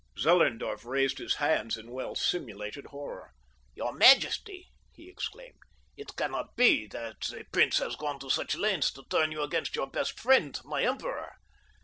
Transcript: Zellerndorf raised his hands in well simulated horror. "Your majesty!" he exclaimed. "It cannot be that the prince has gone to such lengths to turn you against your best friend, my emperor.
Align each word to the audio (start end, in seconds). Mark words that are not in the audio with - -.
Zellerndorf 0.17 0.83
raised 0.83 1.19
his 1.19 1.35
hands 1.35 1.77
in 1.77 1.91
well 1.91 2.15
simulated 2.15 2.87
horror. 2.87 3.33
"Your 3.75 3.93
majesty!" 3.93 4.71
he 4.95 5.07
exclaimed. 5.07 5.59
"It 5.95 6.15
cannot 6.15 6.55
be 6.55 6.87
that 6.87 7.21
the 7.21 7.45
prince 7.51 7.77
has 7.77 7.95
gone 7.95 8.17
to 8.21 8.29
such 8.31 8.55
lengths 8.55 8.91
to 8.93 9.03
turn 9.11 9.31
you 9.31 9.43
against 9.43 9.75
your 9.75 9.85
best 9.91 10.19
friend, 10.19 10.59
my 10.65 10.81
emperor. 10.83 11.33